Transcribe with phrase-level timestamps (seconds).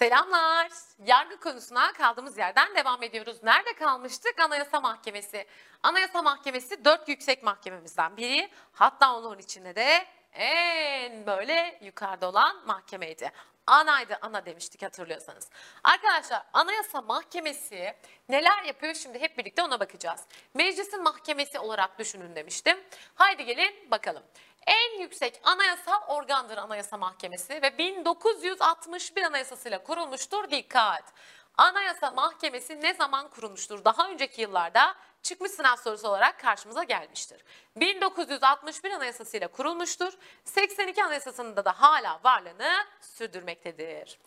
[0.00, 0.68] Selamlar.
[1.06, 3.42] Yargı konusuna kaldığımız yerden devam ediyoruz.
[3.42, 4.40] Nerede kalmıştık?
[4.40, 5.46] Anayasa Mahkemesi.
[5.82, 8.50] Anayasa Mahkemesi dört yüksek mahkememizden biri.
[8.72, 13.32] Hatta onun içinde de en böyle yukarıda olan mahkemeydi.
[13.66, 15.48] Anaydı, ana demiştik hatırlıyorsanız.
[15.84, 17.94] Arkadaşlar Anayasa Mahkemesi
[18.28, 20.20] neler yapıyor şimdi hep birlikte ona bakacağız.
[20.54, 22.78] Meclisin mahkemesi olarak düşünün demiştim.
[23.14, 24.22] Haydi gelin bakalım.
[24.66, 30.50] En yüksek anayasal organdır Anayasa Mahkemesi ve 1961 Anayasasıyla kurulmuştur.
[30.50, 31.12] Dikkat!
[31.56, 33.84] Anayasa Mahkemesi ne zaman kurulmuştur?
[33.84, 37.44] Daha önceki yıllarda çıkmış sınav sorusu olarak karşımıza gelmiştir.
[37.76, 40.12] 1961 Anayasasıyla kurulmuştur.
[40.44, 44.18] 82 Anayasası'nda da hala varlığını sürdürmektedir.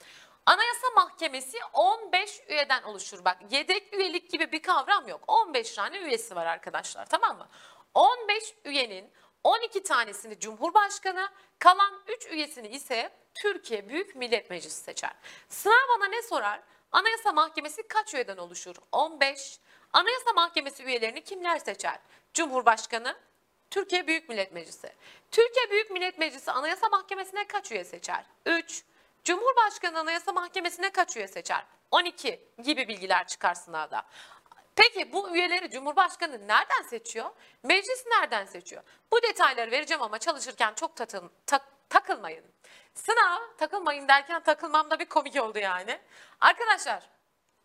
[0.45, 3.25] Anayasa Mahkemesi 15 üyeden oluşur.
[3.25, 5.23] Bak yedek üyelik gibi bir kavram yok.
[5.27, 7.47] 15 tane üyesi var arkadaşlar tamam mı?
[7.93, 9.11] 15 üyenin
[9.43, 15.11] 12 tanesini Cumhurbaşkanı, kalan 3 üyesini ise Türkiye Büyük Millet Meclisi seçer.
[15.49, 16.61] Sınav bana ne sorar?
[16.91, 18.75] Anayasa Mahkemesi kaç üyeden oluşur?
[18.91, 19.59] 15.
[19.93, 21.99] Anayasa Mahkemesi üyelerini kimler seçer?
[22.33, 23.15] Cumhurbaşkanı,
[23.71, 24.93] Türkiye Büyük Millet Meclisi.
[25.31, 28.25] Türkiye Büyük Millet Meclisi Anayasa Mahkemesi'ne kaç üye seçer?
[28.45, 28.83] 3.
[29.23, 31.65] Cumhurbaşkanı Anayasa Mahkemesi'ne kaç üye seçer?
[31.91, 34.03] 12 gibi bilgiler çıkar sınavda.
[34.75, 37.29] Peki bu üyeleri Cumhurbaşkanı nereden seçiyor?
[37.63, 38.83] Meclis nereden seçiyor?
[39.11, 42.45] Bu detayları vereceğim ama çalışırken çok tatın, tak- takılmayın.
[42.93, 45.99] Sınav takılmayın derken takılmam da bir komik oldu yani.
[46.41, 47.09] Arkadaşlar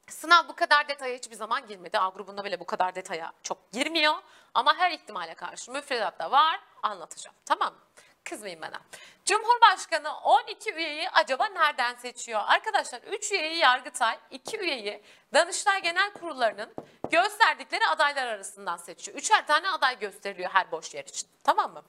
[0.08, 1.98] Sınav bu kadar detaya hiçbir zaman girmedi.
[1.98, 4.14] A grubunda bile bu kadar detaya çok girmiyor.
[4.54, 7.36] Ama her ihtimale karşı müfredatta var anlatacağım.
[7.46, 7.80] Tamam mı?
[8.28, 8.80] Kızmayın bana.
[9.24, 12.40] Cumhurbaşkanı 12 üyeyi acaba nereden seçiyor?
[12.46, 15.02] Arkadaşlar 3 üyeyi Yargıtay, 2 üyeyi
[15.34, 16.74] Danıştay Genel Kurullarının
[17.10, 19.18] gösterdikleri adaylar arasından seçiyor.
[19.18, 21.28] Üçer tane aday gösteriliyor her boş yer için.
[21.44, 21.82] Tamam mı?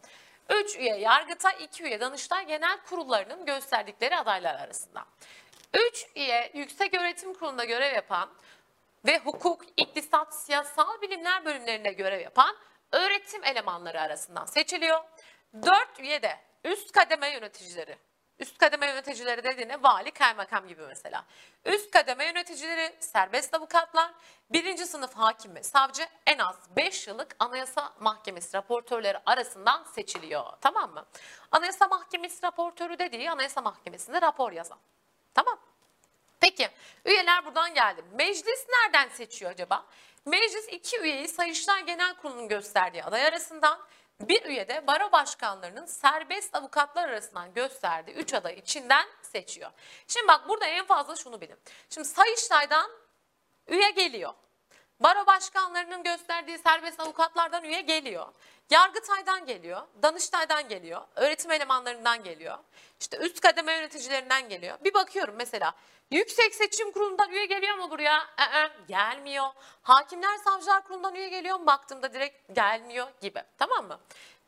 [0.49, 5.05] 3 üye Yargıtay, 2 üye Danıştay Genel Kurullarının gösterdikleri adaylar arasından.
[5.73, 8.29] 3 üye Yüksek Öğretim Kurulu'nda görev yapan
[9.05, 12.55] ve hukuk, iktisat, siyasal bilimler bölümlerinde görev yapan
[12.91, 14.99] öğretim elemanları arasından seçiliyor.
[15.53, 17.97] 4 üye de üst kademe yöneticileri.
[18.39, 21.25] Üst kademe yöneticileri dediğine vali, kaymakam gibi mesela.
[21.65, 24.11] Üst kademe yöneticileri, serbest avukatlar,
[24.49, 30.45] birinci sınıf hakim ve savcı en az 5 yıllık Anayasa Mahkemesi raportörleri arasından seçiliyor.
[30.61, 31.05] Tamam mı?
[31.51, 34.79] Anayasa Mahkemesi raportörü dediği Anayasa Mahkemesi'nde rapor yazan.
[35.33, 35.59] Tamam.
[36.39, 36.69] Peki
[37.05, 38.03] üyeler buradan geldi.
[38.13, 39.85] Meclis nereden seçiyor acaba?
[40.25, 43.79] Meclis iki üyeyi Sayıştay Genel Kurulu'nun gösterdiği aday arasından
[44.21, 49.71] bir üye de baro başkanlarının serbest avukatlar arasından gösterdiği üç aday içinden seçiyor.
[50.07, 51.57] Şimdi bak burada en fazla şunu bilin.
[51.89, 52.91] Şimdi Sayıştay'dan
[53.67, 54.33] üye geliyor.
[54.99, 58.27] Baro başkanlarının gösterdiği serbest avukatlardan üye geliyor.
[58.69, 62.57] Yargıtay'dan geliyor, Danıştay'dan geliyor, öğretim elemanlarından geliyor.
[62.99, 64.77] işte üst kademe yöneticilerinden geliyor.
[64.83, 65.73] Bir bakıyorum mesela
[66.11, 68.19] Yüksek Seçim Kurulu'ndan üye geliyor mu buraya?
[68.39, 69.47] Ee, gelmiyor.
[69.81, 71.65] Hakimler Savcılar Kurulu'ndan üye geliyor mu?
[71.65, 73.43] Baktığımda direkt gelmiyor gibi.
[73.57, 73.99] Tamam mı?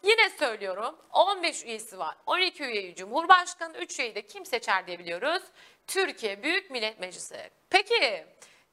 [0.03, 2.15] Yine söylüyorum 15 üyesi var.
[2.25, 5.41] 12 üyeyi Cumhurbaşkanı, 3 üyeyi de kim seçer diye.
[5.87, 7.49] Türkiye Büyük Millet Meclisi.
[7.69, 8.25] Peki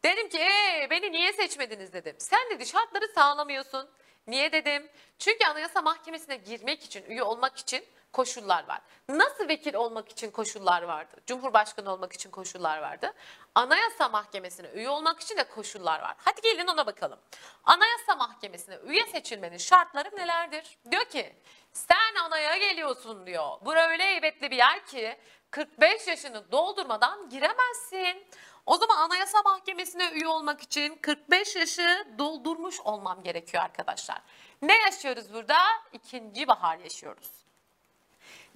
[0.05, 2.17] dedim ki ee, beni niye seçmediniz dedim.
[2.19, 3.89] Sen dedi şartları sağlamıyorsun.
[4.29, 4.89] Niye dedim?
[5.19, 8.81] Çünkü Anayasa Mahkemesi'ne girmek için, üye olmak için koşullar var.
[9.09, 11.17] Nasıl vekil olmak için koşullar vardı?
[11.27, 13.13] Cumhurbaşkanı olmak için koşullar vardı.
[13.55, 16.15] Anayasa Mahkemesi'ne üye olmak için de koşullar var.
[16.19, 17.19] Hadi gelin ona bakalım.
[17.65, 20.79] Anayasa Mahkemesi'ne üye seçilmenin şartları nelerdir?
[20.91, 21.37] Diyor ki
[21.73, 23.49] sen anaya geliyorsun diyor.
[23.65, 25.17] Bura öyle heybetli bir yer ki
[25.51, 28.27] 45 yaşını doldurmadan giremezsin.
[28.69, 34.23] O zaman Anayasa Mahkemesi'ne üye olmak için 45 yaşı doldurmuş olmam gerekiyor arkadaşlar.
[34.63, 35.57] Ne yaşıyoruz burada?
[35.93, 37.31] İkinci bahar yaşıyoruz.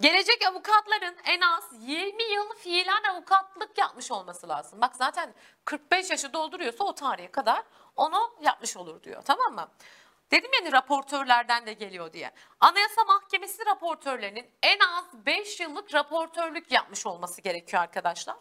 [0.00, 4.80] Gelecek avukatların en az 20 yıl fiilen avukatlık yapmış olması lazım.
[4.80, 5.34] Bak zaten
[5.64, 7.62] 45 yaşı dolduruyorsa o tarihe kadar
[7.96, 9.22] onu yapmış olur diyor.
[9.22, 9.68] Tamam mı?
[10.30, 12.30] Dedim yani raportörlerden de geliyor diye.
[12.60, 18.36] Anayasa Mahkemesi raportörlerinin en az 5 yıllık raportörlük yapmış olması gerekiyor arkadaşlar.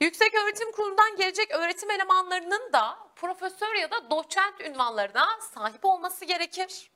[0.00, 6.90] Yüksek Öğretim Kurulu'ndan gelecek öğretim elemanlarının da profesör ya da doçent ünvanlarına sahip olması gerekir.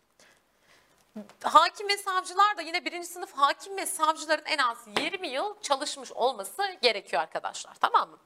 [1.42, 6.12] Hakim ve savcılar da yine birinci sınıf hakim ve savcıların en az 20 yıl çalışmış
[6.12, 7.74] olması gerekiyor arkadaşlar.
[7.74, 8.18] Tamam mı?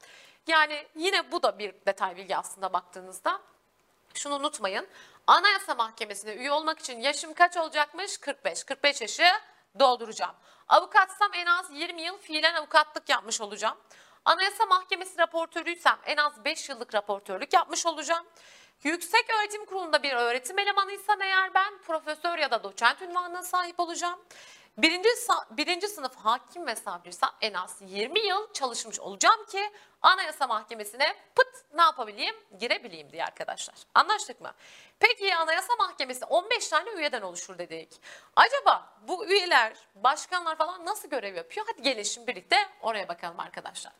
[0.46, 3.40] Yani yine bu da bir detay bilgi aslında baktığınızda.
[4.14, 4.88] Şunu unutmayın.
[5.26, 8.18] Anayasa Mahkemesi'ne üye olmak için yaşım kaç olacakmış?
[8.18, 8.64] 45.
[8.64, 9.24] 45 yaşı
[9.78, 10.34] dolduracağım.
[10.68, 13.76] Avukatsam en az 20 yıl fiilen avukatlık yapmış olacağım.
[14.24, 18.26] Anayasa Mahkemesi raportörüysem en az 5 yıllık raportörlük yapmış olacağım.
[18.84, 24.20] Yüksek Öğretim Kurulu'nda bir öğretim elemanıysam eğer ben profesör ya da doçent ünvanına sahip olacağım.
[24.78, 25.08] Birinci,
[25.50, 29.70] birinci sınıf hakim ve savcıysa en az 20 yıl çalışmış olacağım ki
[30.02, 32.34] Anayasa Mahkemesi'ne pıt ne yapabileyim?
[32.60, 33.74] Girebileyim diye arkadaşlar.
[33.94, 34.52] Anlaştık mı?
[35.00, 38.00] Peki Anayasa Mahkemesi 15 tane üyeden oluşur dedik.
[38.36, 41.66] Acaba bu üyeler, başkanlar falan nasıl görev yapıyor?
[41.68, 43.92] Hadi gelin birlikte oraya bakalım arkadaşlar.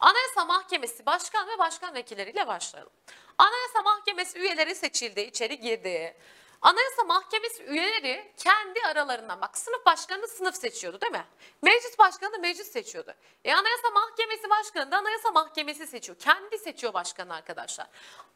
[0.00, 2.92] Anayasa Mahkemesi başkan ve başkan vekilleriyle başlayalım.
[3.38, 6.16] Anayasa Mahkemesi üyeleri seçildi, içeri girdi.
[6.62, 11.24] Anayasa Mahkemesi üyeleri kendi aralarından bak sınıf başkanı sınıf seçiyordu değil mi?
[11.62, 13.14] Meclis başkanı da meclis seçiyordu.
[13.44, 16.18] E Anayasa Mahkemesi başkanı da Anayasa Mahkemesi seçiyor.
[16.18, 17.86] Kendi seçiyor başkanı arkadaşlar.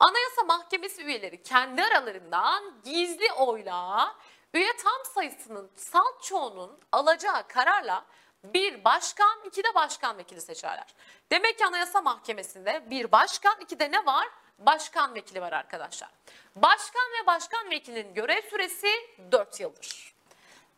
[0.00, 4.14] Anayasa Mahkemesi üyeleri kendi aralarından gizli oyla
[4.54, 8.04] üye tam sayısının salt çoğunun alacağı kararla
[8.44, 10.94] bir başkan, iki de başkan vekili seçerler.
[11.32, 14.28] Demek ki Anayasa Mahkemesi'nde bir başkan, iki de ne var?
[14.58, 16.10] Başkan vekili var arkadaşlar.
[16.56, 18.88] Başkan ve başkan vekilinin görev süresi
[19.32, 20.16] 4 yıldır.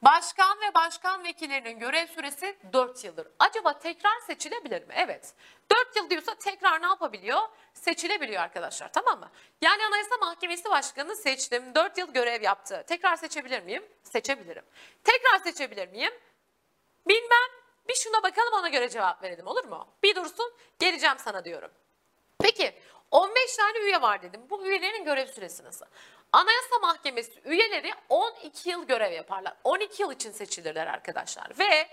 [0.02, 3.28] Başkan ve başkan vekillerinin görev süresi 4 yıldır.
[3.38, 4.94] Acaba tekrar seçilebilir mi?
[4.96, 5.34] Evet.
[5.70, 7.40] 4 yıl diyorsa tekrar ne yapabiliyor?
[7.74, 9.30] Seçilebiliyor arkadaşlar tamam mı?
[9.60, 11.74] Yani Anayasa Mahkemesi Başkanı seçtim.
[11.74, 12.84] 4 yıl görev yaptı.
[12.86, 13.86] Tekrar seçebilir miyim?
[14.02, 14.64] Seçebilirim.
[15.04, 16.12] Tekrar seçebilir miyim?
[17.08, 17.48] Bilmem.
[17.88, 19.88] Bir şuna bakalım ona göre cevap verelim olur mu?
[20.02, 21.70] Bir dursun geleceğim sana diyorum.
[22.38, 22.74] Peki
[23.10, 24.40] 15 tane üye var dedim.
[24.50, 25.86] Bu üyelerin görev süresi nasıl?
[26.32, 29.54] Anayasa Mahkemesi üyeleri 12 yıl görev yaparlar.
[29.64, 31.58] 12 yıl için seçilirler arkadaşlar.
[31.58, 31.88] Ve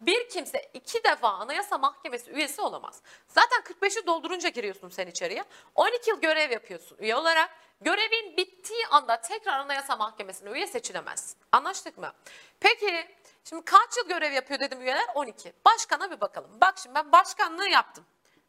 [0.00, 3.02] bir kimse iki defa Anayasa Mahkemesi üyesi olamaz.
[3.28, 5.44] Zaten 45'i doldurunca giriyorsun sen içeriye.
[5.74, 7.50] 12 yıl görev yapıyorsun üye olarak.
[7.80, 11.36] Görevin bittiği anda tekrar Anayasa Mahkemesi'ne üye seçilemezsin.
[11.52, 12.12] Anlaştık mı?
[12.60, 13.06] Peki
[13.44, 15.06] şimdi kaç yıl görev yapıyor dedim üyeler?
[15.14, 15.52] 12.
[15.64, 16.50] Başkana bir bakalım.
[16.60, 18.04] Bak şimdi ben başkanlığı yaptım.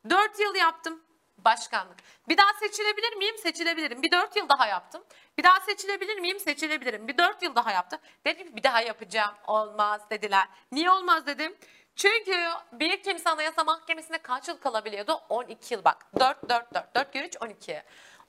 [0.09, 1.01] 4 yıl yaptım
[1.45, 1.97] başkanlık.
[2.29, 3.37] Bir daha seçilebilir miyim?
[3.37, 4.03] Seçilebilirim.
[4.03, 5.03] Bir 4 yıl daha yaptım.
[5.37, 6.39] Bir daha seçilebilir miyim?
[6.39, 7.07] Seçilebilirim.
[7.07, 7.99] Bir 4 yıl daha yaptım.
[8.25, 9.35] Dedim bir daha yapacağım.
[9.47, 10.47] Olmaz dediler.
[10.71, 11.57] Niye olmaz dedim.
[11.95, 15.21] Çünkü bir kimse Anayasa Mahkemesi'nde kaç yıl kalabiliyordu?
[15.29, 16.05] 12 yıl bak.
[16.19, 17.83] 4, 4, 4, 4 kere 3, 12.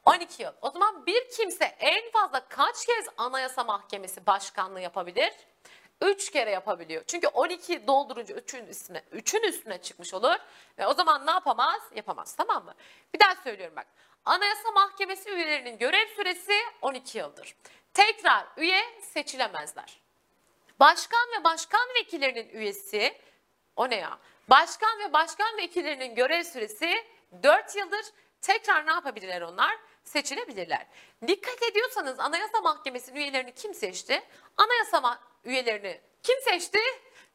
[0.04, 0.52] 12 yıl.
[0.62, 5.32] O zaman bir kimse en fazla kaç kez Anayasa Mahkemesi başkanlığı yapabilir?
[6.00, 7.04] 3 kere yapabiliyor.
[7.06, 10.36] Çünkü 12 doldurunca 3'ün üstüne 3'ün üstüne çıkmış olur.
[10.78, 11.82] Ve o zaman ne yapamaz?
[11.94, 12.34] Yapamaz.
[12.36, 12.74] Tamam mı?
[13.14, 13.86] Bir daha söylüyorum bak.
[14.24, 16.52] Anayasa Mahkemesi üyelerinin görev süresi
[16.82, 17.56] 12 yıldır.
[17.94, 20.00] Tekrar üye seçilemezler.
[20.80, 23.18] Başkan ve başkan vekillerinin üyesi
[23.76, 24.18] o ne ya?
[24.50, 27.04] Başkan ve başkan vekillerinin görev süresi
[27.42, 28.06] 4 yıldır.
[28.40, 29.78] Tekrar ne yapabilirler onlar?
[30.04, 30.86] Seçilebilirler.
[31.26, 34.22] Dikkat ediyorsanız Anayasa Mahkemesi'nin üyelerini kim seçti?
[34.56, 36.78] Anayasa üyelerini kim seçti?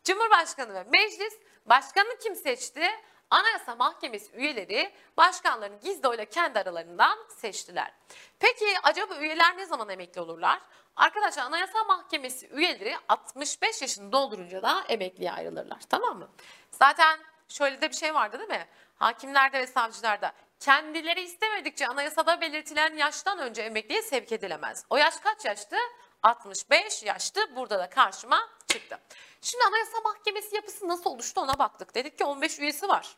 [0.03, 1.33] Cumhurbaşkanı ve meclis.
[1.65, 2.81] Başkanı kim seçti?
[3.29, 7.91] Anayasa Mahkemesi üyeleri başkanlarını gizli oyla kendi aralarından seçtiler.
[8.39, 10.61] Peki acaba üyeler ne zaman emekli olurlar?
[10.95, 15.79] Arkadaşlar Anayasa Mahkemesi üyeleri 65 yaşını doldurunca da emekliye ayrılırlar.
[15.89, 16.29] Tamam mı?
[16.71, 17.19] Zaten
[17.49, 18.67] şöyle de bir şey vardı değil mi?
[18.95, 24.85] Hakimlerde ve savcılarda kendileri istemedikçe anayasada belirtilen yaştan önce emekliye sevk edilemez.
[24.89, 25.75] O yaş kaç yaştı?
[26.23, 27.55] 65 yaştı.
[27.55, 28.99] Burada da karşıma çıktı.
[29.41, 31.95] Şimdi Anayasa Mahkemesi yapısı nasıl oluştu ona baktık.
[31.95, 33.15] Dedik ki 15 üyesi var.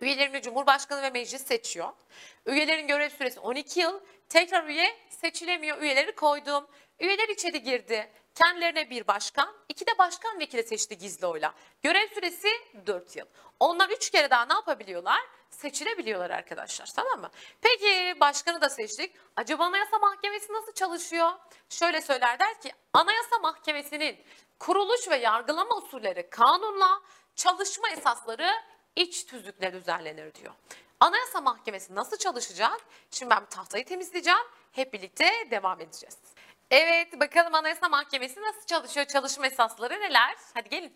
[0.00, 1.92] Üyelerini Cumhurbaşkanı ve meclis seçiyor.
[2.46, 4.00] Üyelerin görev süresi 12 yıl.
[4.28, 5.78] Tekrar üye seçilemiyor.
[5.78, 6.66] Üyeleri koydum.
[7.00, 8.10] Üyeler içeri girdi.
[8.34, 11.54] Kendilerine bir başkan, iki de başkan vekili seçti gizli oyla.
[11.82, 12.48] Görev süresi
[12.86, 13.26] 4 yıl.
[13.60, 15.20] Onlar 3 kere daha ne yapabiliyorlar?
[15.52, 17.30] Seçilebiliyorlar arkadaşlar tamam mı?
[17.60, 19.16] Peki başkanı da seçtik.
[19.36, 21.30] Acaba Anayasa Mahkemesi nasıl çalışıyor?
[21.68, 24.16] Şöyle söyler der ki Anayasa Mahkemesi'nin
[24.58, 27.00] kuruluş ve yargılama usulleri kanunla,
[27.36, 28.50] çalışma esasları
[28.96, 30.54] iç tüzükle düzenlenir diyor.
[31.00, 32.80] Anayasa Mahkemesi nasıl çalışacak?
[33.10, 34.46] Şimdi ben tahtayı temizleyeceğim.
[34.72, 36.18] Hep birlikte devam edeceğiz.
[36.70, 39.06] Evet bakalım Anayasa Mahkemesi nasıl çalışıyor?
[39.06, 40.36] Çalışma esasları neler?
[40.54, 40.92] Hadi gelin.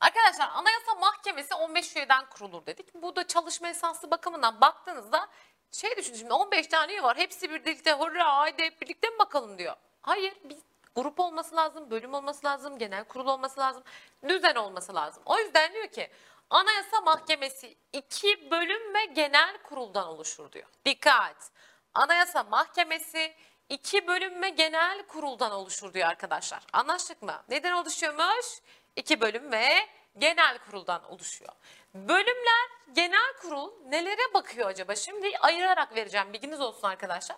[0.00, 2.94] Arkadaşlar Anayasa Mahkemesi 15 üyeden kurulur dedik.
[2.94, 5.28] Bu da çalışma esası bakımından baktığınızda
[5.72, 7.16] şey düşün şimdi 15 tane üye var.
[7.16, 9.76] Hepsi birlikte hurra haydi hep birlikte mi bakalım diyor.
[10.02, 10.56] Hayır bir
[10.96, 13.82] grup olması lazım, bölüm olması lazım, genel kurul olması lazım,
[14.28, 15.22] düzen olması lazım.
[15.26, 16.10] O yüzden diyor ki
[16.50, 20.66] Anayasa Mahkemesi iki bölüm ve genel kuruldan oluşur diyor.
[20.84, 21.50] Dikkat!
[21.94, 23.34] Anayasa Mahkemesi
[23.68, 26.62] iki bölüm ve genel kuruldan oluşur diyor arkadaşlar.
[26.72, 27.42] Anlaştık mı?
[27.48, 28.46] Neden oluşuyormuş?
[28.96, 31.52] İki bölüm ve genel kuruldan oluşuyor.
[31.94, 34.94] Bölümler, genel kurul nelere bakıyor acaba?
[34.94, 37.36] Şimdi ayırarak vereceğim bilginiz olsun arkadaşlar.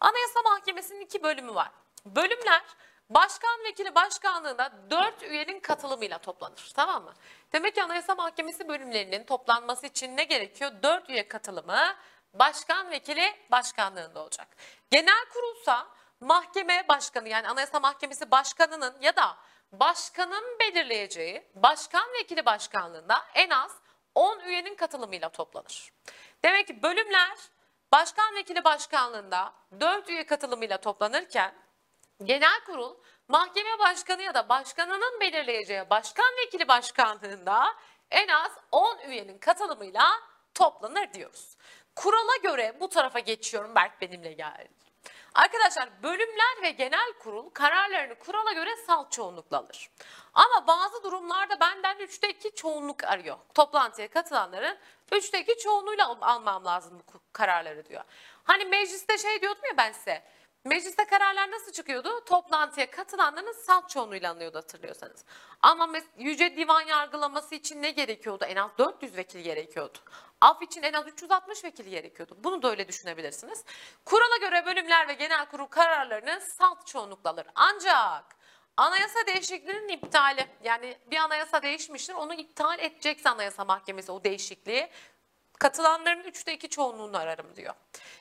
[0.00, 1.70] Anayasa Mahkemesi'nin iki bölümü var.
[2.06, 2.62] Bölümler
[3.10, 6.72] başkan vekili başkanlığında 4 üyenin katılımıyla toplanır.
[6.74, 7.14] Tamam mı?
[7.52, 10.72] Demek ki Anayasa Mahkemesi bölümlerinin toplanması için ne gerekiyor?
[10.82, 11.96] 4 üye katılımı
[12.34, 14.48] başkan vekili başkanlığında olacak.
[14.90, 15.88] Genel kurulsa
[16.20, 19.36] mahkeme başkanı yani Anayasa Mahkemesi başkanının ya da
[19.80, 23.72] başkanın belirleyeceği başkan vekili başkanlığında en az
[24.14, 25.92] 10 üyenin katılımıyla toplanır.
[26.44, 27.38] Demek ki bölümler
[27.92, 31.54] başkan vekili başkanlığında 4 üye katılımıyla toplanırken
[32.24, 32.96] genel kurul
[33.28, 37.74] mahkeme başkanı ya da başkanının belirleyeceği başkan vekili başkanlığında
[38.10, 40.20] en az 10 üyenin katılımıyla
[40.54, 41.56] toplanır diyoruz.
[41.96, 44.83] Kurala göre bu tarafa geçiyorum Berk benimle geldi.
[45.34, 49.90] Arkadaşlar bölümler ve genel kurul kararlarını kurala göre salt çoğunlukla alır.
[50.34, 53.36] Ama bazı durumlarda benden 3'te 2 çoğunluk arıyor.
[53.54, 54.78] Toplantıya katılanların
[55.12, 58.04] 3'te 2 çoğunluğuyla al- almam lazım bu kararları diyor.
[58.44, 60.22] Hani mecliste şey diyordum ya ben size.
[60.66, 62.24] Mecliste kararlar nasıl çıkıyordu?
[62.24, 65.24] Toplantıya katılanların salt çoğunluğuyla alınıyordu hatırlıyorsanız.
[65.60, 68.44] Ama Yüce Divan yargılaması için ne gerekiyordu?
[68.44, 69.98] En az 400 vekil gerekiyordu.
[70.40, 72.36] Af için en az 360 vekil gerekiyordu.
[72.38, 73.64] Bunu da öyle düşünebilirsiniz.
[74.04, 77.46] Kurala göre bölümler ve genel kurul kararlarını salt çoğunlukla alır.
[77.54, 78.24] Ancak
[78.76, 84.90] anayasa değişikliğinin iptali yani bir anayasa değişmiştir onu iptal edecekse anayasa mahkemesi o değişikliği
[85.58, 87.74] katılanların üçte iki çoğunluğunu ararım diyor.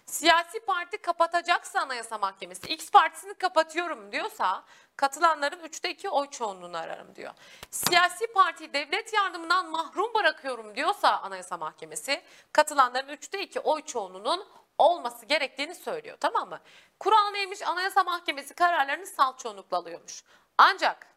[0.05, 4.63] Siyasi parti kapatacaksa anayasa mahkemesi X partisini kapatıyorum diyorsa
[4.95, 7.33] katılanların üçte iki oy çoğunluğunu ararım diyor.
[7.71, 12.21] Siyasi parti devlet yardımından mahrum bırakıyorum diyorsa anayasa mahkemesi
[12.51, 14.47] katılanların üçte iki oy çoğunluğunun
[14.77, 16.59] olması gerektiğini söylüyor tamam mı?
[16.99, 17.61] Kural neymiş?
[17.61, 20.23] Anayasa mahkemesi kararlarını salt çoğunlukla alıyormuş.
[20.57, 21.13] Ancak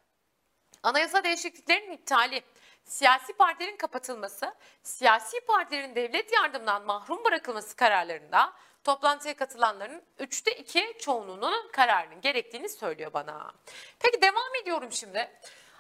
[0.87, 2.43] Anayasa değişikliklerinin iptali,
[2.87, 8.53] siyasi partilerin kapatılması, siyasi partilerin devlet yardımından mahrum bırakılması kararlarında
[8.85, 13.53] toplantıya katılanların üçte iki çoğunluğunun kararının gerektiğini söylüyor bana.
[13.99, 15.31] Peki devam ediyorum şimdi.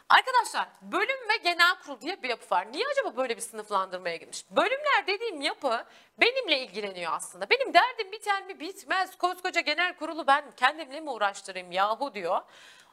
[0.08, 2.72] Arkadaşlar bölüm ve genel kurul diye bir yapı var.
[2.72, 4.44] Niye acaba böyle bir sınıflandırmaya girmiş?
[4.50, 5.84] Bölümler dediğim yapı
[6.20, 7.50] benimle ilgileniyor aslında.
[7.50, 9.18] Benim derdim biter mi bitmez.
[9.18, 12.40] Koskoca genel kurulu ben kendimle mi uğraştırayım yahu diyor.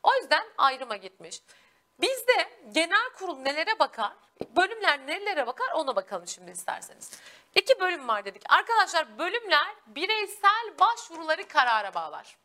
[0.03, 1.41] O yüzden ayrıma gitmiş.
[2.01, 4.13] Bizde genel kurul nelere bakar,
[4.55, 7.11] bölümler nelere bakar ona bakalım şimdi isterseniz.
[7.55, 8.43] İki bölüm var dedik.
[8.49, 12.37] Arkadaşlar bölümler bireysel başvuruları karara bağlar.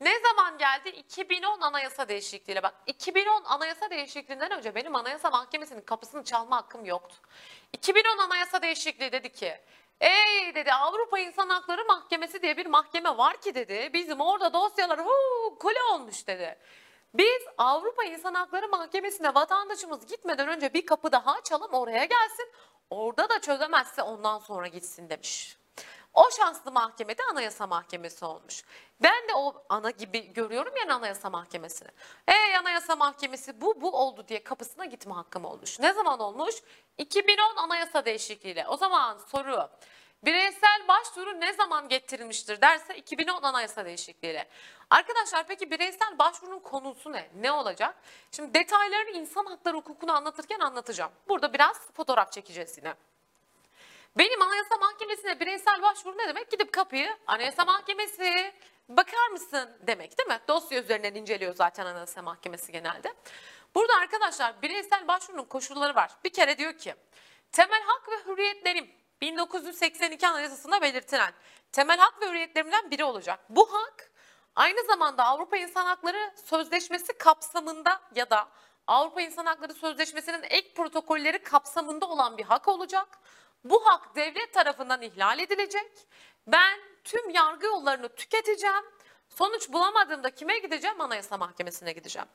[0.00, 0.88] Ne zaman geldi?
[0.88, 2.62] 2010 anayasa değişikliğiyle.
[2.62, 7.16] Bak 2010 anayasa değişikliğinden önce benim anayasa mahkemesinin kapısını çalma hakkım yoktu.
[7.72, 9.60] 2010 anayasa değişikliği dedi ki
[10.00, 13.90] Ey dedi Avrupa İnsan Hakları Mahkemesi diye bir mahkeme var ki dedi.
[13.92, 16.58] Bizim orada dosyalar huu, kule olmuş dedi.
[17.14, 22.52] Biz Avrupa İnsan Hakları Mahkemesi'ne vatandaşımız gitmeden önce bir kapı daha açalım oraya gelsin.
[22.90, 25.58] Orada da çözemezse ondan sonra gitsin demiş.
[26.14, 28.62] O şanslı mahkemede Anayasa Mahkemesi olmuş.
[29.02, 31.88] Ben de o ana gibi görüyorum yani Anayasa Mahkemesi'ni.
[32.28, 35.80] Ey Anayasa Mahkemesi bu bu oldu diye kapısına gitme hakkım olmuş.
[35.80, 36.54] Ne zaman olmuş?
[36.98, 38.66] 2010 Anayasa değişikliğiyle.
[38.68, 39.68] O zaman soru
[40.26, 44.48] bireysel başvuru ne zaman getirilmiştir derse 2010 Anayasa değişikliğiyle.
[44.90, 47.30] Arkadaşlar peki bireysel başvurunun konusu ne?
[47.34, 47.94] Ne olacak?
[48.32, 51.12] Şimdi detaylarını insan hakları hukukunu anlatırken anlatacağım.
[51.28, 52.94] Burada biraz fotoğraf çekeceğiz yine.
[54.18, 56.50] Benim Anayasa Mahkemesi'ne bireysel başvuru ne demek?
[56.50, 58.52] Gidip kapıyı Anayasa Mahkemesi
[58.88, 60.40] bakar mısın demek değil mi?
[60.48, 63.14] Dosya üzerinden inceliyor zaten Anayasa Mahkemesi genelde.
[63.74, 66.10] Burada arkadaşlar bireysel başvurunun koşulları var.
[66.24, 66.94] Bir kere diyor ki
[67.52, 71.32] temel hak ve hürriyetlerim 1982 Anayasası'nda belirtilen
[71.72, 73.40] temel hak ve hürriyetlerimden biri olacak.
[73.48, 74.10] Bu hak
[74.56, 78.48] aynı zamanda Avrupa İnsan Hakları Sözleşmesi kapsamında ya da
[78.86, 83.18] Avrupa İnsan Hakları Sözleşmesi'nin ek protokolleri kapsamında olan bir hak olacak.
[83.64, 86.06] Bu hak devlet tarafından ihlal edilecek.
[86.46, 88.84] Ben tüm yargı yollarını tüketeceğim.
[89.34, 91.00] Sonuç bulamadığımda kime gideceğim?
[91.00, 92.28] Anayasa Mahkemesi'ne gideceğim.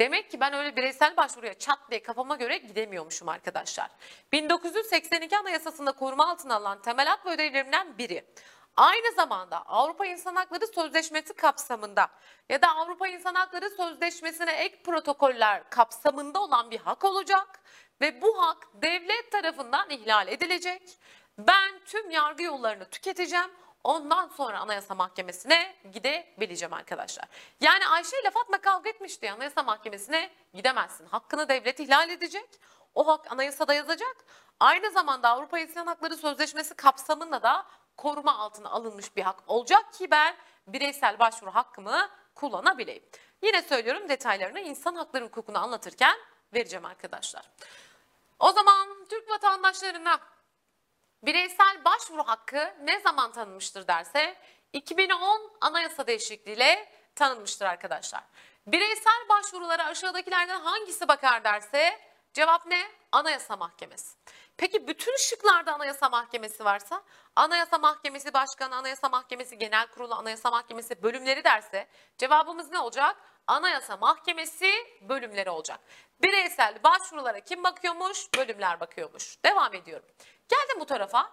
[0.00, 3.90] Demek ki ben öyle bireysel başvuruya çat diye kafama göre gidemiyormuşum arkadaşlar.
[4.32, 8.24] 1982 Anayasası'nda koruma altına alınan temel hak ve ödevlerimden biri.
[8.76, 12.08] Aynı zamanda Avrupa İnsan Hakları Sözleşmesi kapsamında
[12.48, 17.60] ya da Avrupa İnsan Hakları Sözleşmesi'ne ek protokoller kapsamında olan bir hak olacak
[18.00, 20.98] ve bu hak devlet tarafından ihlal edilecek.
[21.38, 23.50] Ben tüm yargı yollarını tüketeceğim.
[23.86, 27.28] Ondan sonra Anayasa Mahkemesi'ne gidebileceğim arkadaşlar.
[27.60, 29.32] Yani Ayşe ile Fatma kavga etmişti.
[29.32, 31.06] Anayasa Mahkemesi'ne gidemezsin.
[31.06, 32.60] Hakkını devlet ihlal edecek.
[32.94, 34.16] O hak anayasada yazacak.
[34.60, 37.66] Aynı zamanda Avrupa İnsan Hakları Sözleşmesi kapsamında da
[37.96, 43.04] koruma altına alınmış bir hak olacak ki ben bireysel başvuru hakkımı kullanabileyim.
[43.42, 46.16] Yine söylüyorum detaylarını insan hakları hukukunu anlatırken
[46.54, 47.50] vereceğim arkadaşlar.
[48.38, 50.20] O zaman Türk vatandaşlarına
[51.26, 54.36] bireysel başvuru hakkı ne zaman tanınmıştır derse
[54.72, 58.24] 2010 anayasa değişikliğiyle tanınmıştır arkadaşlar.
[58.66, 62.00] Bireysel başvurulara aşağıdakilerden hangisi bakar derse
[62.32, 62.82] cevap ne?
[63.12, 64.16] Anayasa Mahkemesi.
[64.56, 67.02] Peki bütün şıklarda Anayasa Mahkemesi varsa
[67.36, 73.16] Anayasa Mahkemesi Başkanı, Anayasa Mahkemesi Genel Kurulu, Anayasa Mahkemesi bölümleri derse cevabımız ne olacak?
[73.46, 75.80] Anayasa Mahkemesi bölümleri olacak.
[76.22, 78.34] Bireysel başvurulara kim bakıyormuş?
[78.36, 79.44] Bölümler bakıyormuş.
[79.44, 80.08] Devam ediyorum.
[80.48, 81.32] Geldim bu tarafa.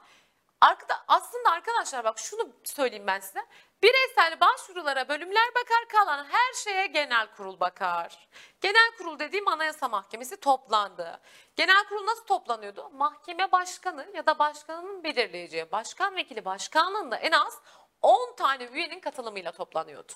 [0.61, 3.45] Arkada, aslında arkadaşlar bak şunu söyleyeyim ben size.
[3.83, 8.27] Bireysel başvurulara bölümler bakar kalan her şeye genel kurul bakar.
[8.61, 11.21] Genel kurul dediğim anayasa mahkemesi toplandı.
[11.55, 12.89] Genel kurul nasıl toplanıyordu?
[12.89, 17.61] Mahkeme başkanı ya da başkanının belirleyeceği başkan vekili başkanlığında en az
[18.01, 20.13] 10 tane üyenin katılımıyla toplanıyordu.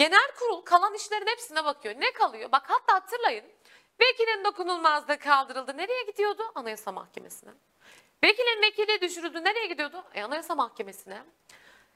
[0.00, 1.94] Genel kurul kalan işlerin hepsine bakıyor.
[1.98, 2.52] Ne kalıyor?
[2.52, 3.44] Bak hatta hatırlayın.
[4.00, 5.76] Vekilin dokunulmazlığı kaldırıldı.
[5.76, 6.42] Nereye gidiyordu?
[6.54, 7.50] Anayasa Mahkemesi'ne.
[8.24, 9.44] Vekilin vekili düşürüldü.
[9.44, 10.04] Nereye gidiyordu?
[10.14, 11.22] E, Anayasa Mahkemesi'ne.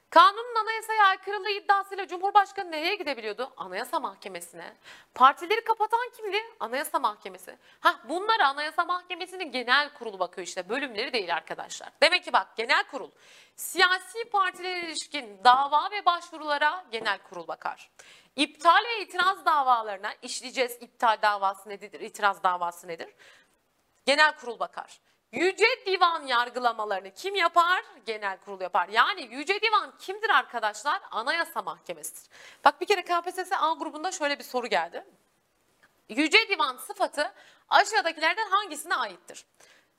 [0.09, 3.53] Kanunun anayasaya aykırılığı iddiasıyla Cumhurbaşkanı nereye gidebiliyordu?
[3.57, 4.73] Anayasa Mahkemesi'ne.
[5.13, 6.37] Partileri kapatan kimdi?
[6.59, 7.57] Anayasa Mahkemesi.
[7.79, 10.69] Hah bunlara Anayasa Mahkemesi'nin genel kurulu bakıyor işte.
[10.69, 11.89] Bölümleri değil arkadaşlar.
[12.01, 13.11] Demek ki bak genel kurul.
[13.55, 17.91] Siyasi partilere ilişkin dava ve başvurulara genel kurul bakar.
[18.35, 20.77] İptal ve itiraz davalarına işleyeceğiz.
[20.81, 21.99] İptal davası nedir?
[21.99, 23.09] İtiraz davası nedir?
[24.05, 24.99] Genel kurul bakar.
[25.35, 27.83] Yüce Divan yargılamalarını kim yapar?
[28.05, 28.89] Genel kurul yapar.
[28.89, 31.01] Yani Yüce Divan kimdir arkadaşlar?
[31.11, 32.29] Anayasa Mahkemesidir.
[32.65, 35.05] Bak bir kere KPSS A grubunda şöyle bir soru geldi.
[36.09, 37.33] Yüce Divan sıfatı
[37.69, 39.45] aşağıdakilerden hangisine aittir?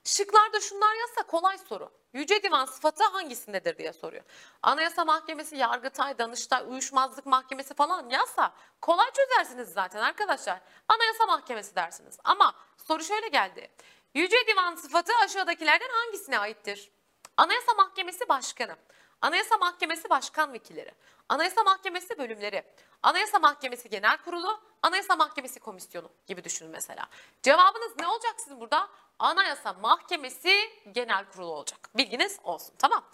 [0.05, 1.91] Şıklarda şunlar yazsa kolay soru.
[2.13, 4.25] Yüce Divan sıfatı hangisindedir diye soruyor.
[4.63, 10.61] Anayasa Mahkemesi, Yargıtay, Danıştay, Uyuşmazlık Mahkemesi falan yazsa kolay çözersiniz zaten arkadaşlar.
[10.89, 12.19] Anayasa Mahkemesi dersiniz.
[12.25, 13.71] Ama soru şöyle geldi.
[14.17, 16.91] Yüce Divan sıfatı aşağıdakilerden hangisine aittir?
[17.37, 18.77] Anayasa Mahkemesi Başkanı,
[19.21, 20.93] Anayasa Mahkemesi Başkan Vekilleri,
[21.29, 22.63] Anayasa Mahkemesi bölümleri,
[23.03, 27.07] Anayasa Mahkemesi Genel Kurulu, Anayasa Mahkemesi Komisyonu gibi düşünün mesela.
[27.43, 28.89] Cevabınız ne olacak sizin burada?
[29.19, 31.91] Anayasa Mahkemesi Genel Kurulu olacak.
[31.97, 33.05] Bilginiz olsun tamam.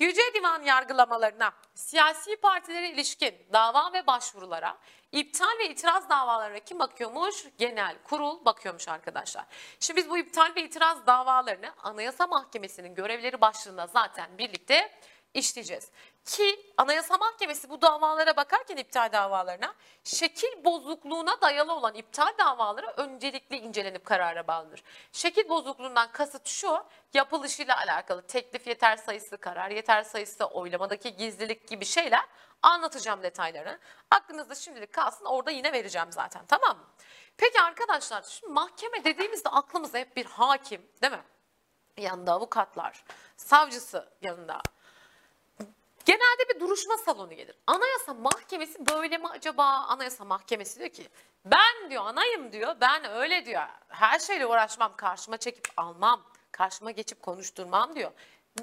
[0.00, 4.78] Yüce Divan yargılamalarına, siyasi partilere ilişkin dava ve başvurulara,
[5.12, 7.44] iptal ve itiraz davalarına kim bakıyormuş?
[7.58, 9.44] Genel kurul bakıyormuş arkadaşlar.
[9.80, 14.90] Şimdi biz bu iptal ve itiraz davalarını Anayasa Mahkemesi'nin görevleri başlığında zaten birlikte
[15.34, 15.90] işleyeceğiz.
[16.24, 23.56] Ki Anayasa Mahkemesi bu davalara bakarken iptal davalarına şekil bozukluğuna dayalı olan iptal davaları öncelikli
[23.56, 24.82] incelenip karara bağlanır.
[25.12, 31.84] Şekil bozukluğundan kasıt şu yapılışıyla alakalı teklif yeter sayısı, karar yeter sayısı, oylamadaki gizlilik gibi
[31.84, 32.24] şeyler
[32.62, 33.78] anlatacağım detaylarını.
[34.10, 36.84] Aklınızda şimdilik kalsın orada yine vereceğim zaten tamam mı?
[37.36, 41.24] Peki arkadaşlar şimdi mahkeme dediğimizde aklımıza hep bir hakim değil mi?
[41.96, 43.04] Yanında avukatlar,
[43.36, 44.62] savcısı yanında.
[46.10, 47.56] Genelde bir duruşma salonu gelir.
[47.66, 49.64] Anayasa Mahkemesi böyle mi acaba?
[49.64, 51.08] Anayasa Mahkemesi diyor ki
[51.44, 52.76] ben diyor anayım diyor.
[52.80, 53.62] Ben öyle diyor.
[53.88, 54.96] Her şeyle uğraşmam.
[54.96, 56.22] Karşıma çekip almam.
[56.52, 58.10] Karşıma geçip konuşturmam diyor.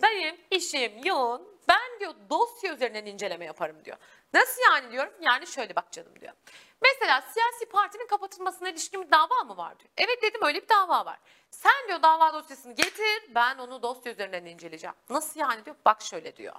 [0.02, 1.42] Benim işim yoğun.
[1.68, 3.98] Ben diyor dosya üzerinden inceleme yaparım diyor.
[4.34, 5.14] Nasıl yani diyorum?
[5.22, 6.34] Yani şöyle bak canım diyor.
[6.82, 9.90] Mesela siyasi partinin kapatılmasına ilişkin bir dava mı var diyor.
[9.98, 11.20] Evet dedim öyle bir dava var.
[11.52, 14.96] Sen diyor dava dosyasını getir ben onu dosya üzerinden inceleyeceğim.
[15.10, 15.76] Nasıl yani diyor.
[15.86, 16.56] Bak şöyle diyor.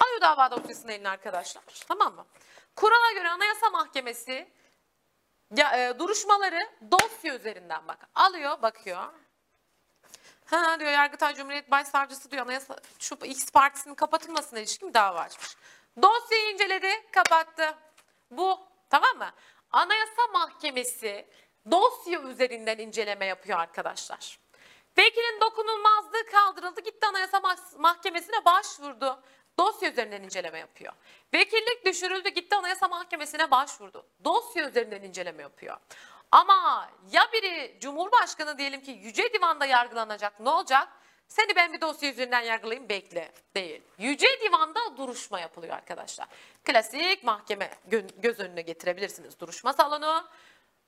[0.00, 1.64] Alıyor dava dosyasını eline arkadaşlar.
[1.88, 2.26] Tamam mı?
[2.76, 4.48] Kurala göre Anayasa Mahkemesi
[5.56, 7.98] ya, e, duruşmaları dosya üzerinden bak.
[8.14, 9.12] Alıyor bakıyor.
[10.46, 15.56] Ha diyor Yargıtay Cumhuriyet Başsavcısı diyor anayasa şu X partisinin kapatılmasına ilişkin bir dava açmış.
[16.02, 17.74] Dosyayı inceledi, kapattı.
[18.30, 19.30] Bu tamam mı?
[19.72, 21.26] Anayasa Mahkemesi
[21.70, 24.38] dosya üzerinden inceleme yapıyor arkadaşlar.
[24.98, 26.80] Vekilin dokunulmazlığı kaldırıldı.
[26.80, 29.22] Gitti Anayasa Mah- Mahkemesi'ne başvurdu.
[29.58, 30.92] Dosya üzerinden inceleme yapıyor.
[31.34, 32.28] Vekillik düşürüldü.
[32.28, 34.06] Gitti Anayasa Mahkemesi'ne başvurdu.
[34.24, 35.76] Dosya üzerinden inceleme yapıyor.
[36.32, 40.88] Ama ya biri Cumhurbaşkanı diyelim ki Yüce Divan'da yargılanacak ne olacak?
[41.28, 43.32] Seni ben bir dosya üzerinden yargılayayım bekle.
[43.56, 43.82] Değil.
[43.98, 46.28] Yüce Divan'da duruşma yapılıyor arkadaşlar.
[46.64, 49.40] Klasik mahkeme gö- göz önüne getirebilirsiniz.
[49.40, 50.28] Duruşma salonu.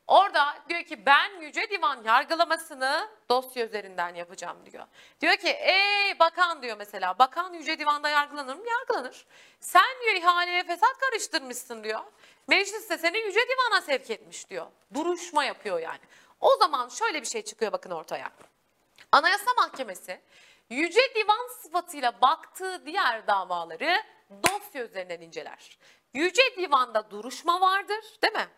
[0.07, 4.87] Orada diyor ki ben Yüce Divan yargılamasını dosya üzerinden yapacağım diyor.
[5.21, 8.65] Diyor ki ey bakan diyor mesela bakan Yüce Divan'da yargılanır mı?
[8.69, 9.27] Yargılanır.
[9.61, 12.01] Sen diyor ihaleye fesat karıştırmışsın diyor.
[12.49, 14.67] Meclis de seni Yüce Divan'a sevk etmiş diyor.
[14.95, 16.01] Duruşma yapıyor yani.
[16.41, 18.31] O zaman şöyle bir şey çıkıyor bakın ortaya.
[19.13, 20.21] Anayasa Mahkemesi
[20.71, 25.79] Yüce Divan sıfatıyla baktığı diğer davaları dosya üzerinden inceler.
[26.15, 28.49] Yüce Divan'da duruşma vardır değil mi?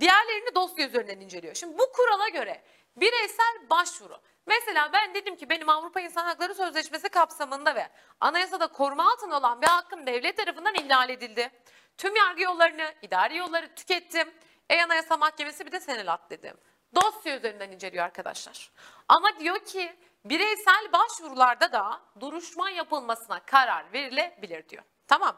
[0.00, 1.54] Diğerlerini dosya üzerinden inceliyor.
[1.54, 2.62] Şimdi bu kurala göre
[2.96, 4.20] bireysel başvuru.
[4.46, 7.88] Mesela ben dedim ki benim Avrupa İnsan Hakları Sözleşmesi kapsamında ve
[8.20, 11.50] anayasada koruma altında olan bir hakkım devlet tarafından ihlal edildi.
[11.96, 14.34] Tüm yargı yollarını, idari yolları tükettim.
[14.70, 16.56] Ey Anayasa Mahkemesi bir de senelat dedim.
[16.94, 18.70] Dosya üzerinden inceliyor arkadaşlar.
[19.08, 24.82] Ama diyor ki bireysel başvurularda da duruşma yapılmasına karar verilebilir diyor.
[25.08, 25.36] Tamam.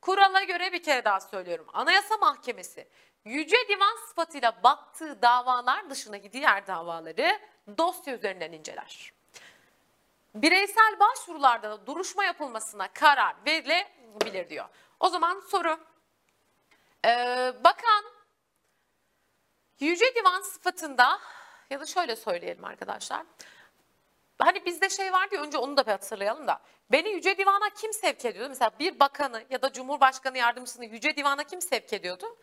[0.00, 1.66] kurala göre bir kere daha söylüyorum.
[1.72, 2.88] Anayasa Mahkemesi
[3.26, 7.40] Yüce Divan sıfatıyla baktığı davalar dışındaki diğer davaları
[7.78, 9.12] dosya üzerinden inceler.
[10.34, 14.68] Bireysel başvurularda da duruşma yapılmasına karar verilebilir diyor.
[15.00, 15.80] O zaman soru.
[17.04, 18.04] Ee, bakan
[19.80, 21.20] Yüce Divan sıfatında
[21.70, 23.26] ya da şöyle söyleyelim arkadaşlar.
[24.38, 26.60] Hani bizde şey vardı ya önce onu da bir hatırlayalım da.
[26.92, 28.48] Beni Yüce Divan'a kim sevk ediyordu?
[28.48, 32.36] Mesela bir bakanı ya da Cumhurbaşkanı yardımcısını Yüce Divan'a kim sevk ediyordu?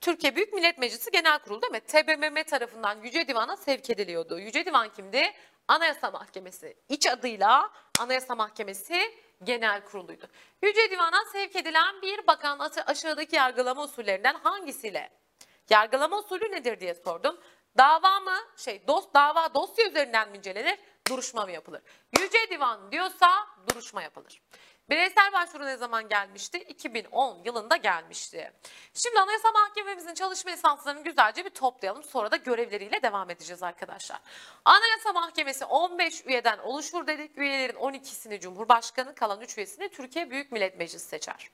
[0.00, 1.80] Türkiye Büyük Millet Meclisi Genel Kurulu değil mi?
[1.80, 4.38] TBMM tarafından Yüce Divan'a sevk ediliyordu.
[4.38, 5.32] Yüce Divan kimdi?
[5.68, 6.76] Anayasa Mahkemesi.
[6.88, 7.70] İç adıyla
[8.00, 10.28] Anayasa Mahkemesi Genel Kurulu'ydu.
[10.62, 15.21] Yüce Divan'a sevk edilen bir bakan aşağıdaki yargılama usullerinden hangisiyle?
[15.70, 17.40] Yargılama usulü nedir diye sordum.
[17.78, 21.82] Dava mı, şey dos, dava dosya üzerinden mi incelenir, duruşma mı yapılır?
[22.18, 23.30] Yüce Divan diyorsa
[23.68, 24.42] duruşma yapılır.
[24.90, 26.58] Bireysel başvuru ne zaman gelmişti?
[26.58, 28.52] 2010 yılında gelmişti.
[28.94, 32.02] Şimdi Anayasa Mahkememizin çalışma esaslarını güzelce bir toplayalım.
[32.02, 34.20] Sonra da görevleriyle devam edeceğiz arkadaşlar.
[34.64, 37.38] Anayasa Mahkemesi 15 üyeden oluşur dedik.
[37.38, 41.50] Üyelerin 12'sini Cumhurbaşkanı, kalan 3 üyesini Türkiye Büyük Millet Meclisi seçer.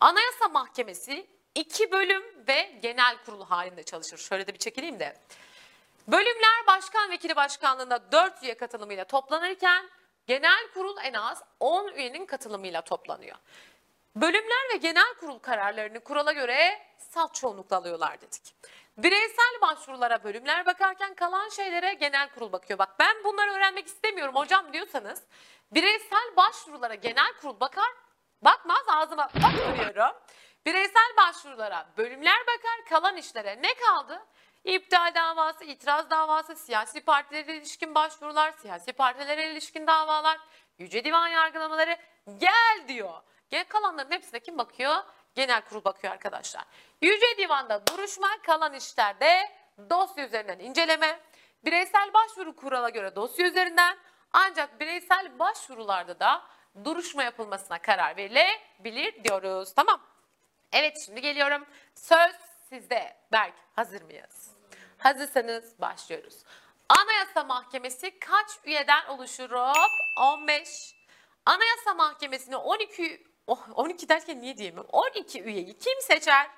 [0.00, 4.18] Anayasa Mahkemesi iki bölüm ve genel kurulu halinde çalışır.
[4.18, 5.16] Şöyle de bir çekileyim de.
[6.08, 9.90] Bölümler başkan vekili başkanlığında 4 üye katılımıyla toplanırken
[10.26, 13.36] genel kurul en az 10 üyenin katılımıyla toplanıyor.
[14.16, 18.54] Bölümler ve genel kurul kararlarını kurala göre salt çoğunlukla alıyorlar dedik.
[18.98, 22.78] Bireysel başvurulara bölümler bakarken kalan şeylere genel kurul bakıyor.
[22.78, 25.22] Bak ben bunları öğrenmek istemiyorum hocam diyorsanız
[25.72, 27.90] bireysel başvurulara genel kurul bakar
[28.42, 30.16] bakmaz ağzıma bakmıyorum.
[30.66, 34.26] Bireysel başvurulara bölümler bakar kalan işlere ne kaldı?
[34.64, 40.38] İptal davası, itiraz davası, siyasi partilere ilişkin başvurular, siyasi partilere ilişkin davalar,
[40.78, 41.96] Yüce Divan yargılamaları
[42.38, 43.22] gel diyor.
[43.50, 44.96] Gel kalanların hepsine kim bakıyor?
[45.34, 46.64] Genel kurul bakıyor arkadaşlar.
[47.02, 49.50] Yüce Divan'da duruşma, kalan işlerde
[49.90, 51.20] dosya üzerinden inceleme,
[51.64, 53.98] bireysel başvuru kurala göre dosya üzerinden
[54.32, 56.42] ancak bireysel başvurularda da
[56.84, 59.74] duruşma yapılmasına karar verilebilir diyoruz.
[59.74, 60.13] Tamam.
[60.74, 61.66] Evet şimdi geliyorum.
[61.94, 62.34] Söz
[62.68, 63.16] sizde.
[63.32, 64.50] Berk hazır mıyız?
[64.98, 66.34] Hazırsanız başlıyoruz.
[66.88, 69.50] Anayasa Mahkemesi kaç üyeden oluşur?
[69.50, 70.94] Hop 15.
[71.46, 74.78] Anayasa Mahkemesi'ni 12 oh, 12 derken niye diyeyim?
[74.92, 76.50] 12 üyeyi kim seçer?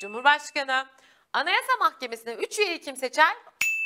[0.00, 0.86] Cumhurbaşkanı.
[1.32, 3.36] Anayasa Mahkemesi'ne 3 üyeyi kim seçer?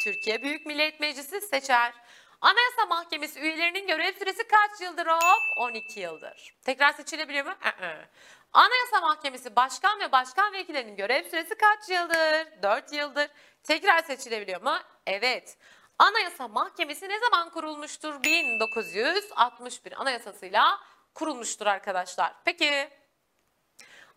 [0.04, 1.92] Türkiye Büyük Millet Meclisi seçer.
[2.40, 5.42] Anayasa Mahkemesi üyelerinin görev süresi kaç yıldır hop?
[5.56, 6.54] 12 yıldır.
[6.62, 7.52] Tekrar seçilebiliyor mu?
[7.82, 8.08] Ee.
[8.52, 12.62] Anayasa Mahkemesi başkan ve başkan vekillerinin görev süresi kaç yıldır?
[12.62, 13.28] 4 yıldır.
[13.62, 14.78] Tekrar seçilebiliyor mu?
[15.06, 15.58] Evet.
[15.98, 18.22] Anayasa Mahkemesi ne zaman kurulmuştur?
[18.22, 20.80] 1961 Anayasasıyla
[21.14, 22.34] kurulmuştur arkadaşlar.
[22.44, 22.90] Peki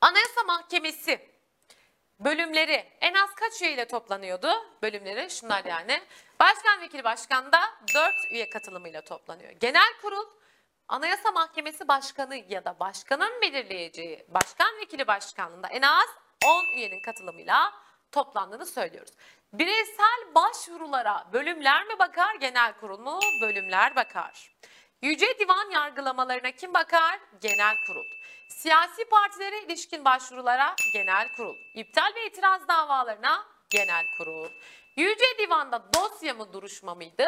[0.01, 1.31] Anayasa Mahkemesi
[2.25, 4.47] bölümleri en az kaç üyeyle toplanıyordu?
[4.81, 6.01] Bölümleri şunlar yani.
[6.39, 7.59] Başkan vekili başkan da
[7.95, 9.51] 4 üye katılımıyla toplanıyor.
[9.51, 10.25] Genel kurul
[10.87, 16.07] Anayasa Mahkemesi Başkanı ya da başkanın belirleyeceği başkan vekili başkanlığında en az
[16.45, 17.73] 10 üyenin katılımıyla
[18.11, 19.13] toplandığını söylüyoruz.
[19.53, 23.19] Bireysel başvurulara bölümler mi bakar, genel kurul mu?
[23.41, 24.51] Bölümler bakar.
[25.01, 27.19] Yüce Divan yargılamalarına kim bakar?
[27.41, 28.05] Genel kurul.
[28.47, 31.55] Siyasi partilere ilişkin başvurulara genel kurul.
[31.73, 34.49] İptal ve itiraz davalarına genel kurul.
[34.95, 37.27] Yüce Divan'da dosya mı duruşma mıydı?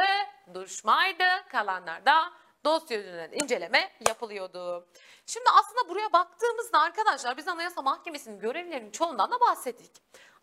[0.53, 1.25] Duruşmaydı.
[1.51, 2.33] Kalanlarda
[2.65, 4.88] dosya üzerinden inceleme yapılıyordu.
[5.25, 9.91] Şimdi aslında buraya baktığımızda arkadaşlar biz Anayasa Mahkemesi'nin görevlerinin çoğundan da bahsettik.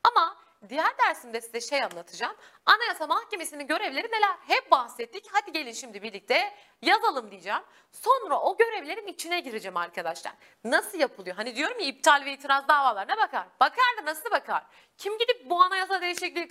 [0.05, 0.37] Ama
[0.69, 2.37] diğer dersimde size şey anlatacağım.
[2.67, 4.37] Anayasa Mahkemesi'nin görevleri neler?
[4.47, 5.27] Hep bahsettik.
[5.33, 7.63] Hadi gelin şimdi birlikte yazalım diyeceğim.
[7.93, 10.33] Sonra o görevlerin içine gireceğim arkadaşlar.
[10.65, 11.37] Nasıl yapılıyor?
[11.37, 13.47] Hani diyorum ya iptal ve itiraz davalarına bakar.
[13.61, 14.67] Bakar da nasıl bakar?
[14.99, 16.49] Kim gidip bu anayasa değişikliği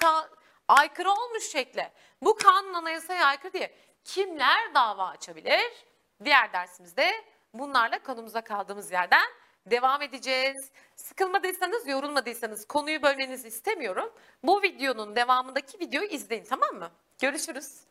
[0.67, 1.93] aykırı olmuş şekle.
[2.21, 5.85] Bu kanun anayasaya aykırı diye kimler dava açabilir?
[6.23, 9.27] Diğer dersimizde bunlarla konumuza kaldığımız yerden
[9.65, 10.71] devam edeceğiz.
[10.95, 14.13] Sıkılmadıysanız, yorulmadıysanız konuyu bölmenizi istemiyorum.
[14.43, 16.91] Bu videonun devamındaki videoyu izleyin tamam mı?
[17.21, 17.89] Görüşürüz.